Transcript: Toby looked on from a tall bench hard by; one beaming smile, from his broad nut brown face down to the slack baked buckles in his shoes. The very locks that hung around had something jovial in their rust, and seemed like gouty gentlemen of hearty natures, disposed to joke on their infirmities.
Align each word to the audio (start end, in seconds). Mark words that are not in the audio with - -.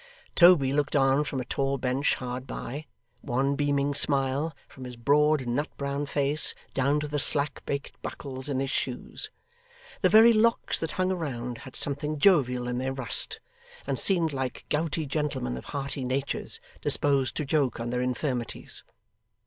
Toby 0.33 0.73
looked 0.73 0.95
on 0.95 1.23
from 1.23 1.39
a 1.39 1.45
tall 1.45 1.77
bench 1.77 2.15
hard 2.15 2.47
by; 2.47 2.87
one 3.21 3.55
beaming 3.55 3.93
smile, 3.93 4.51
from 4.67 4.85
his 4.85 4.95
broad 4.95 5.45
nut 5.45 5.67
brown 5.77 6.07
face 6.07 6.55
down 6.73 6.99
to 7.01 7.07
the 7.07 7.19
slack 7.19 7.63
baked 7.67 8.01
buckles 8.01 8.49
in 8.49 8.59
his 8.59 8.71
shoes. 8.71 9.29
The 10.01 10.09
very 10.09 10.33
locks 10.33 10.79
that 10.79 10.93
hung 10.93 11.11
around 11.11 11.59
had 11.59 11.75
something 11.75 12.17
jovial 12.17 12.67
in 12.67 12.79
their 12.79 12.93
rust, 12.93 13.39
and 13.85 13.99
seemed 13.99 14.33
like 14.33 14.65
gouty 14.69 15.05
gentlemen 15.05 15.55
of 15.55 15.65
hearty 15.65 16.03
natures, 16.03 16.59
disposed 16.81 17.35
to 17.35 17.45
joke 17.45 17.79
on 17.79 17.91
their 17.91 18.01
infirmities. 18.01 18.83